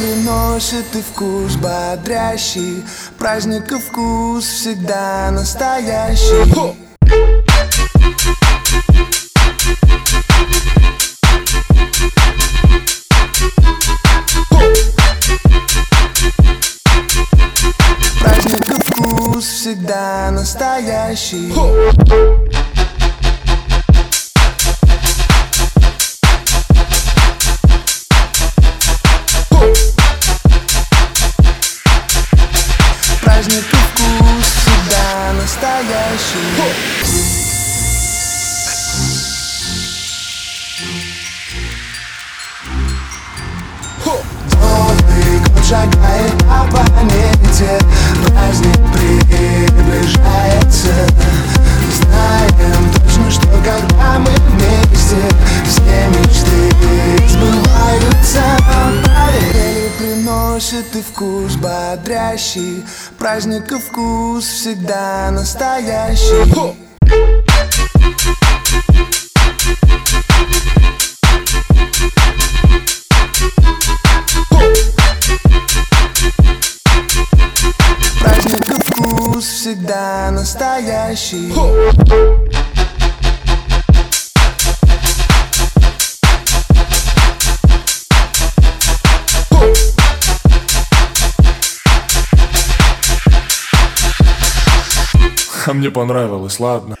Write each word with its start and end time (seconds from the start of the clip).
приносит 0.00 0.96
и 0.96 1.02
вкус 1.02 1.56
бодрящий. 1.56 2.82
Праздника 3.18 3.78
вкус 3.78 4.44
всегда 4.44 5.30
настоящий. 5.30 6.50
Праздника 18.22 18.76
вкус 18.86 19.44
всегда 19.44 20.30
настоящий 20.30 21.52
Праздник 33.40 33.64
и 33.64 33.76
вкус 33.76 34.44
всегда 34.44 35.32
настоящий. 35.32 36.90
Шагает 45.66 46.38
по 46.48 46.66
планете 46.80 47.78
приносит 60.60 60.94
и 60.94 61.02
вкус 61.02 61.56
бодрящий 61.56 62.84
Праздник 63.18 63.72
и 63.72 63.78
вкус 63.78 64.44
всегда 64.44 65.30
настоящий. 65.30 66.52
Праздник 78.20 78.70
и 78.70 78.92
вкус 78.92 79.44
всегда 79.44 80.30
настоящий 80.30 81.52
А 95.70 95.72
мне 95.72 95.88
понравилось, 95.88 96.58
ладно. 96.58 96.96